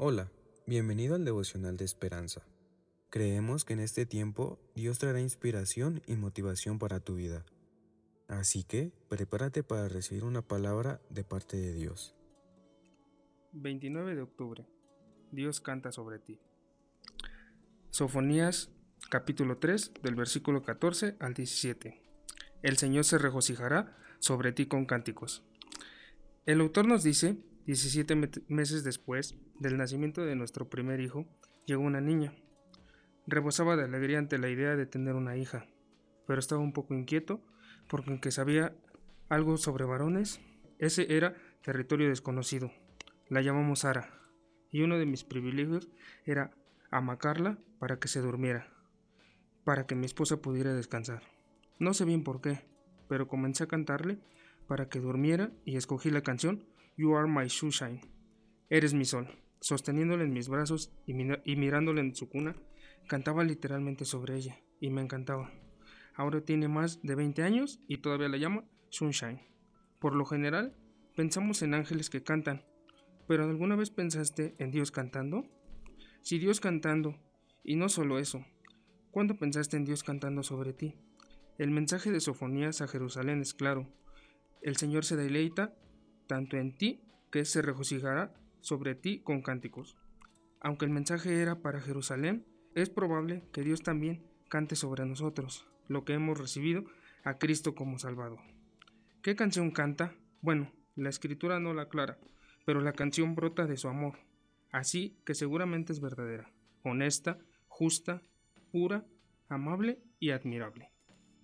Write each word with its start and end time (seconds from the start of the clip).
Hola, 0.00 0.30
bienvenido 0.64 1.16
al 1.16 1.24
devocional 1.24 1.76
de 1.76 1.84
esperanza. 1.84 2.46
Creemos 3.10 3.64
que 3.64 3.72
en 3.72 3.80
este 3.80 4.06
tiempo 4.06 4.60
Dios 4.76 5.00
traerá 5.00 5.20
inspiración 5.20 6.02
y 6.06 6.14
motivación 6.14 6.78
para 6.78 7.00
tu 7.00 7.16
vida. 7.16 7.44
Así 8.28 8.62
que 8.62 8.92
prepárate 9.08 9.64
para 9.64 9.88
recibir 9.88 10.22
una 10.22 10.40
palabra 10.40 11.00
de 11.10 11.24
parte 11.24 11.56
de 11.56 11.72
Dios. 11.72 12.14
29 13.54 14.14
de 14.14 14.22
octubre. 14.22 14.66
Dios 15.32 15.60
canta 15.60 15.90
sobre 15.90 16.20
ti. 16.20 16.38
Sofonías 17.90 18.70
capítulo 19.10 19.58
3 19.58 19.94
del 20.00 20.14
versículo 20.14 20.62
14 20.62 21.16
al 21.18 21.34
17. 21.34 22.00
El 22.62 22.76
Señor 22.76 23.02
se 23.02 23.18
regocijará 23.18 23.98
sobre 24.20 24.52
ti 24.52 24.66
con 24.66 24.86
cánticos. 24.86 25.42
El 26.46 26.60
autor 26.60 26.86
nos 26.86 27.02
dice, 27.02 27.36
17 27.68 28.16
meses 28.48 28.82
después 28.82 29.36
del 29.60 29.76
nacimiento 29.76 30.24
de 30.24 30.34
nuestro 30.34 30.70
primer 30.70 31.00
hijo, 31.00 31.26
llegó 31.66 31.82
una 31.82 32.00
niña. 32.00 32.32
Rebosaba 33.26 33.76
de 33.76 33.84
alegría 33.84 34.18
ante 34.18 34.38
la 34.38 34.48
idea 34.48 34.74
de 34.74 34.86
tener 34.86 35.14
una 35.14 35.36
hija, 35.36 35.66
pero 36.26 36.40
estaba 36.40 36.62
un 36.62 36.72
poco 36.72 36.94
inquieto 36.94 37.44
porque 37.86 38.08
aunque 38.08 38.30
sabía 38.30 38.74
algo 39.28 39.58
sobre 39.58 39.84
varones, 39.84 40.40
ese 40.78 41.14
era 41.14 41.36
territorio 41.62 42.08
desconocido. 42.08 42.72
La 43.28 43.42
llamamos 43.42 43.80
Sara, 43.80 44.18
y 44.70 44.80
uno 44.80 44.96
de 44.96 45.04
mis 45.04 45.24
privilegios 45.24 45.90
era 46.24 46.52
amacarla 46.90 47.58
para 47.78 47.98
que 47.98 48.08
se 48.08 48.22
durmiera, 48.22 48.72
para 49.64 49.86
que 49.86 49.94
mi 49.94 50.06
esposa 50.06 50.40
pudiera 50.40 50.72
descansar. 50.72 51.22
No 51.78 51.92
sé 51.92 52.06
bien 52.06 52.24
por 52.24 52.40
qué, 52.40 52.64
pero 53.10 53.28
comencé 53.28 53.64
a 53.64 53.68
cantarle 53.68 54.20
para 54.66 54.88
que 54.88 55.00
durmiera 55.00 55.52
y 55.66 55.76
escogí 55.76 56.10
la 56.10 56.22
canción 56.22 56.64
You 56.98 57.16
Are 57.16 57.26
My 57.26 57.48
Sunshine. 57.48 58.02
Eres 58.68 58.92
mi 58.92 59.06
sol. 59.06 59.26
Sosteniéndole 59.60 60.24
en 60.24 60.32
mis 60.34 60.50
brazos 60.50 60.92
y, 61.06 61.12
y 61.12 61.56
mirándole 61.56 62.02
en 62.02 62.14
su 62.14 62.28
cuna, 62.28 62.54
Cantaba 63.08 63.42
literalmente 63.42 64.04
sobre 64.04 64.36
ella 64.36 64.60
y 64.80 64.90
me 64.90 65.00
encantaba. 65.00 65.50
Ahora 66.14 66.42
tiene 66.42 66.68
más 66.68 67.00
de 67.02 67.14
20 67.14 67.42
años 67.42 67.80
y 67.88 67.98
todavía 67.98 68.28
la 68.28 68.36
llama 68.36 68.64
Sunshine. 68.90 69.40
Por 69.98 70.14
lo 70.14 70.26
general, 70.26 70.76
pensamos 71.16 71.62
en 71.62 71.72
ángeles 71.72 72.10
que 72.10 72.22
cantan, 72.22 72.66
pero 73.26 73.44
¿alguna 73.44 73.76
vez 73.76 73.88
pensaste 73.88 74.54
en 74.58 74.70
Dios 74.72 74.90
cantando? 74.90 75.46
Si 76.20 76.38
Dios 76.38 76.60
cantando, 76.60 77.16
y 77.64 77.76
no 77.76 77.88
solo 77.88 78.18
eso, 78.18 78.44
¿cuándo 79.10 79.38
pensaste 79.38 79.78
en 79.78 79.86
Dios 79.86 80.02
cantando 80.02 80.42
sobre 80.42 80.74
ti? 80.74 80.96
El 81.56 81.70
mensaje 81.70 82.10
de 82.10 82.20
Sofonías 82.20 82.82
a 82.82 82.88
Jerusalén 82.88 83.40
es 83.40 83.54
claro. 83.54 83.88
El 84.60 84.76
Señor 84.76 85.06
se 85.06 85.16
deleita 85.16 85.74
tanto 86.28 86.56
en 86.56 86.76
ti 86.76 87.00
que 87.32 87.44
se 87.44 87.62
regocijará 87.62 88.32
sobre 88.60 88.94
ti 88.94 89.20
con 89.20 89.42
cánticos. 89.42 89.96
Aunque 90.60 90.84
el 90.84 90.92
mensaje 90.92 91.42
era 91.42 91.60
para 91.60 91.80
Jerusalén, 91.80 92.46
es 92.74 92.90
probable 92.90 93.42
que 93.52 93.62
Dios 93.62 93.82
también 93.82 94.24
cante 94.48 94.76
sobre 94.76 95.04
nosotros 95.04 95.66
lo 95.88 96.04
que 96.04 96.12
hemos 96.12 96.38
recibido 96.38 96.84
a 97.24 97.38
Cristo 97.38 97.74
como 97.74 97.98
Salvador. 97.98 98.38
¿Qué 99.22 99.34
canción 99.34 99.70
canta? 99.70 100.14
Bueno, 100.40 100.70
la 100.94 101.08
escritura 101.08 101.58
no 101.58 101.74
la 101.74 101.82
aclara, 101.82 102.18
pero 102.64 102.80
la 102.80 102.92
canción 102.92 103.34
brota 103.34 103.66
de 103.66 103.76
su 103.76 103.88
amor, 103.88 104.18
así 104.70 105.18
que 105.24 105.34
seguramente 105.34 105.92
es 105.92 106.00
verdadera, 106.00 106.52
honesta, 106.82 107.38
justa, 107.66 108.22
pura, 108.70 109.06
amable 109.48 110.00
y 110.20 110.30
admirable. 110.30 110.92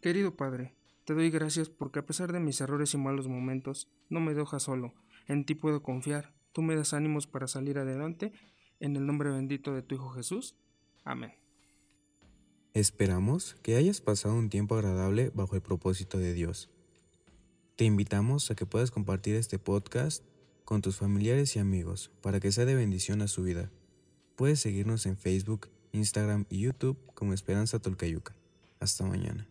Querido 0.00 0.36
Padre, 0.36 0.74
te 1.08 1.14
doy 1.14 1.30
gracias 1.30 1.70
porque 1.70 2.00
a 2.00 2.04
pesar 2.04 2.32
de 2.32 2.38
mis 2.38 2.60
errores 2.60 2.92
y 2.92 2.98
malos 2.98 3.28
momentos, 3.28 3.88
no 4.10 4.20
me 4.20 4.34
dejas 4.34 4.64
solo, 4.64 4.92
en 5.26 5.46
ti 5.46 5.54
puedo 5.54 5.82
confiar, 5.82 6.34
tú 6.52 6.60
me 6.60 6.76
das 6.76 6.92
ánimos 6.92 7.26
para 7.26 7.48
salir 7.48 7.78
adelante, 7.78 8.30
en 8.78 8.94
el 8.94 9.06
nombre 9.06 9.30
bendito 9.30 9.72
de 9.72 9.80
tu 9.80 9.94
Hijo 9.94 10.10
Jesús. 10.10 10.54
Amén. 11.04 11.32
Esperamos 12.74 13.54
que 13.62 13.76
hayas 13.76 14.02
pasado 14.02 14.34
un 14.34 14.50
tiempo 14.50 14.74
agradable 14.74 15.32
bajo 15.34 15.54
el 15.54 15.62
propósito 15.62 16.18
de 16.18 16.34
Dios. 16.34 16.68
Te 17.76 17.86
invitamos 17.86 18.50
a 18.50 18.54
que 18.54 18.66
puedas 18.66 18.90
compartir 18.90 19.34
este 19.36 19.58
podcast 19.58 20.22
con 20.66 20.82
tus 20.82 20.98
familiares 20.98 21.56
y 21.56 21.58
amigos 21.58 22.10
para 22.20 22.38
que 22.38 22.52
sea 22.52 22.66
de 22.66 22.74
bendición 22.74 23.22
a 23.22 23.28
su 23.28 23.44
vida. 23.44 23.70
Puedes 24.36 24.60
seguirnos 24.60 25.06
en 25.06 25.16
Facebook, 25.16 25.70
Instagram 25.92 26.44
y 26.50 26.60
YouTube 26.60 26.98
como 27.14 27.32
Esperanza 27.32 27.78
Tolcayuca. 27.78 28.36
Hasta 28.78 29.06
mañana. 29.06 29.48